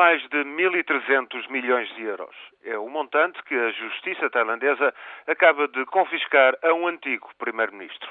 mais 0.00 0.22
de 0.30 0.44
1.300 0.44 1.50
milhões 1.50 1.86
de 1.94 2.04
euros. 2.04 2.34
É 2.64 2.78
o 2.78 2.88
montante 2.88 3.42
que 3.42 3.54
a 3.54 3.70
justiça 3.72 4.30
tailandesa 4.30 4.94
acaba 5.26 5.68
de 5.68 5.84
confiscar 5.84 6.56
a 6.62 6.72
um 6.72 6.86
antigo 6.86 7.28
primeiro-ministro. 7.36 8.08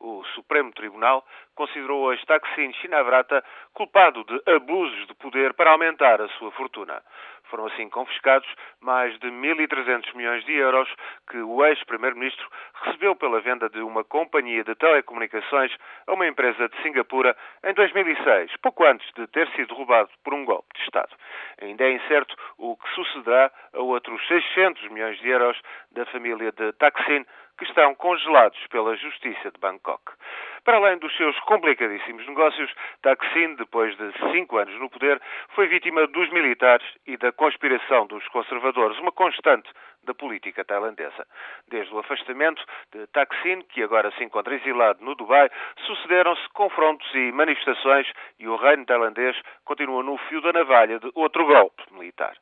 O 0.00 0.22
Supremo 0.34 0.70
Tribunal 0.72 1.24
considerou 1.54 2.02
hoje 2.02 2.26
Taksin 2.26 2.74
Shinawatra 2.74 3.42
culpado 3.72 4.22
de 4.24 4.52
abusos 4.52 5.06
de 5.06 5.14
poder 5.14 5.54
para 5.54 5.70
aumentar 5.70 6.20
a 6.20 6.28
sua 6.36 6.50
fortuna. 6.50 7.02
Foram 7.50 7.66
assim 7.66 7.88
confiscados 7.88 8.48
mais 8.80 9.18
de 9.18 9.26
1.300 9.26 10.14
milhões 10.14 10.44
de 10.44 10.54
euros 10.54 10.88
que 11.28 11.38
o 11.38 11.64
ex-primeiro-ministro 11.64 12.48
recebeu 12.84 13.16
pela 13.16 13.40
venda 13.40 13.68
de 13.68 13.80
uma 13.80 14.04
companhia 14.04 14.62
de 14.62 14.74
telecomunicações 14.76 15.74
a 16.06 16.12
uma 16.12 16.28
empresa 16.28 16.68
de 16.68 16.82
Singapura 16.82 17.36
em 17.64 17.74
2006, 17.74 18.56
pouco 18.62 18.84
antes 18.84 19.06
de 19.14 19.26
ter 19.26 19.48
sido 19.50 19.74
roubado 19.74 20.10
por 20.22 20.32
um 20.32 20.44
golpe 20.44 20.68
de 20.76 20.84
Estado. 20.84 21.14
Ainda 21.60 21.84
é 21.84 21.92
incerto 21.92 22.36
o 22.56 22.76
que 22.76 22.88
sucederá 22.94 23.50
a 23.74 23.80
outros 23.80 24.24
600 24.28 24.88
milhões 24.90 25.18
de 25.18 25.28
euros 25.28 25.60
da 25.90 26.06
família 26.06 26.52
de 26.52 26.72
Taksin 26.74 27.26
que 27.58 27.64
estão 27.64 27.94
congelados 27.94 28.58
pela 28.68 28.96
Justiça 28.96 29.50
de 29.50 29.60
Bangkok. 29.60 30.02
Para 30.64 30.76
além 30.76 30.98
dos 30.98 31.16
seus 31.16 31.38
complicadíssimos 31.40 32.26
negócios, 32.26 32.70
Taksin, 33.02 33.54
depois 33.54 33.96
de 33.96 34.12
cinco 34.32 34.58
anos 34.58 34.78
no 34.78 34.90
poder, 34.90 35.20
foi 35.54 35.66
vítima 35.68 36.06
dos 36.06 36.30
militares 36.30 36.86
e 37.06 37.16
da 37.16 37.32
conspiração 37.32 38.06
dos 38.06 38.26
conservadores, 38.28 38.98
uma 38.98 39.10
constante 39.10 39.70
da 40.04 40.14
política 40.14 40.64
tailandesa. 40.64 41.26
Desde 41.68 41.94
o 41.94 41.98
afastamento 41.98 42.62
de 42.92 43.06
Taksin, 43.08 43.62
que 43.62 43.82
agora 43.82 44.10
se 44.12 44.24
encontra 44.24 44.54
exilado 44.54 45.04
no 45.04 45.14
Dubai, 45.14 45.50
sucederam-se 45.86 46.48
confrontos 46.50 47.08
e 47.14 47.32
manifestações 47.32 48.10
e 48.38 48.48
o 48.48 48.56
reino 48.56 48.86
tailandês 48.86 49.36
continua 49.64 50.02
no 50.02 50.16
fio 50.16 50.40
da 50.40 50.52
navalha 50.52 50.98
de 50.98 51.10
outro 51.14 51.46
golpe 51.46 51.82
militar. 51.92 52.34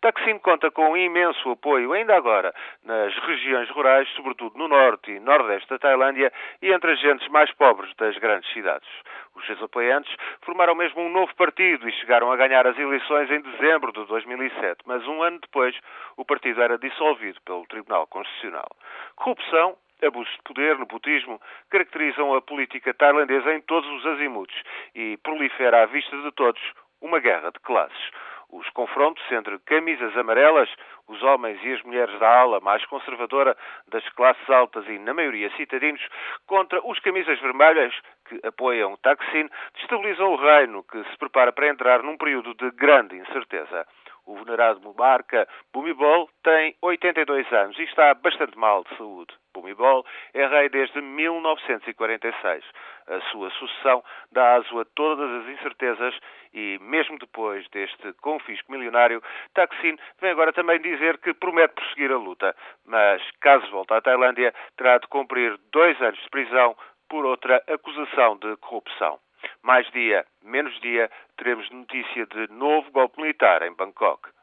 Taksin 0.00 0.38
conta 0.38 0.70
com 0.70 0.90
um 0.90 0.96
imenso 0.96 1.50
apoio, 1.50 1.92
ainda 1.92 2.16
agora, 2.16 2.54
nas 2.84 3.14
regiões 3.18 3.68
rurais, 3.70 4.08
sobretudo 4.10 4.58
no 4.58 4.68
norte 4.68 5.10
e 5.10 5.20
nordeste 5.20 5.68
da 5.70 5.78
Tailândia 5.78 6.32
e 6.60 6.70
entre 6.72 6.92
as 6.92 7.00
gentes 7.00 7.26
mais 7.28 7.50
pobres 7.52 7.65
das 7.98 8.16
grandes 8.18 8.50
cidades. 8.52 8.88
Os 9.34 9.44
seus 9.46 9.62
apoiantes 9.62 10.14
formaram 10.42 10.74
mesmo 10.74 11.02
um 11.02 11.08
novo 11.08 11.34
partido 11.34 11.88
e 11.88 11.92
chegaram 11.92 12.30
a 12.30 12.36
ganhar 12.36 12.66
as 12.66 12.78
eleições 12.78 13.30
em 13.30 13.40
dezembro 13.40 13.92
de 13.92 14.04
2007, 14.06 14.82
mas 14.86 15.06
um 15.06 15.22
ano 15.22 15.40
depois 15.40 15.74
o 16.16 16.24
partido 16.24 16.62
era 16.62 16.78
dissolvido 16.78 17.40
pelo 17.42 17.66
Tribunal 17.66 18.06
Constitucional. 18.06 18.68
Corrupção 19.16 19.76
abuso 20.04 20.30
de 20.30 20.42
poder, 20.42 20.78
nepotismo, 20.78 21.40
caracterizam 21.70 22.34
a 22.34 22.42
política 22.42 22.92
tailandesa 22.92 23.54
em 23.54 23.62
todos 23.62 23.88
os 23.90 24.06
azimutos 24.06 24.54
e 24.94 25.16
prolifera 25.22 25.82
à 25.82 25.86
vista 25.86 26.14
de 26.20 26.30
todos 26.32 26.60
uma 27.00 27.18
guerra 27.18 27.50
de 27.50 27.58
classes. 27.60 28.10
Os 28.50 28.68
confrontos 28.70 29.22
entre 29.32 29.58
camisas 29.60 30.16
amarelas, 30.16 30.68
os 31.08 31.22
homens 31.22 31.58
e 31.64 31.72
as 31.72 31.82
mulheres 31.82 32.18
da 32.20 32.40
ala 32.40 32.60
mais 32.60 32.84
conservadora 32.86 33.56
das 33.88 34.08
classes 34.10 34.48
altas 34.48 34.86
e, 34.88 34.98
na 34.98 35.12
maioria, 35.12 35.50
citadinos, 35.56 36.00
contra 36.46 36.80
os 36.86 36.98
camisas 37.00 37.40
vermelhas, 37.40 37.92
que 38.28 38.40
apoiam 38.46 38.96
Taksin, 38.98 39.48
destabilizam 39.74 40.32
o 40.32 40.36
reino, 40.36 40.84
que 40.84 41.02
se 41.04 41.16
prepara 41.18 41.52
para 41.52 41.68
entrar 41.68 42.02
num 42.02 42.16
período 42.16 42.54
de 42.54 42.70
grande 42.70 43.16
incerteza. 43.16 43.86
O 44.26 44.36
venerado 44.36 44.80
Mubarka 44.80 45.46
Bumibol 45.72 46.28
tem 46.42 46.76
82 46.82 47.52
anos 47.52 47.78
e 47.78 47.82
está 47.82 48.12
bastante 48.14 48.58
mal 48.58 48.82
de 48.84 48.96
saúde. 48.96 49.32
Bumibol 49.60 50.04
é 50.34 50.46
rei 50.46 50.68
desde 50.68 51.00
1946. 51.00 52.64
A 53.08 53.20
sua 53.30 53.50
sucessão 53.50 54.04
dá 54.32 54.56
aso 54.56 54.78
a 54.80 54.84
todas 54.84 55.30
as 55.30 55.48
incertezas 55.48 56.18
e, 56.52 56.78
mesmo 56.80 57.18
depois 57.18 57.66
deste 57.70 58.12
confisco 58.14 58.70
milionário, 58.70 59.22
Taksin 59.54 59.96
vem 60.20 60.30
agora 60.30 60.52
também 60.52 60.80
dizer 60.80 61.18
que 61.18 61.32
promete 61.32 61.74
prosseguir 61.74 62.12
a 62.12 62.16
luta. 62.16 62.54
Mas, 62.84 63.22
caso 63.40 63.70
volte 63.70 63.94
à 63.94 64.00
Tailândia, 64.00 64.52
terá 64.76 64.98
de 64.98 65.06
cumprir 65.06 65.58
dois 65.72 66.00
anos 66.02 66.20
de 66.20 66.30
prisão 66.30 66.76
por 67.08 67.24
outra 67.24 67.62
acusação 67.68 68.36
de 68.36 68.56
corrupção. 68.56 69.18
Mais 69.62 69.88
dia, 69.92 70.26
menos 70.42 70.78
dia, 70.80 71.10
teremos 71.36 71.70
notícia 71.70 72.26
de 72.26 72.52
novo 72.52 72.90
golpe 72.90 73.20
militar 73.20 73.62
em 73.62 73.72
Bangkok. 73.72 74.35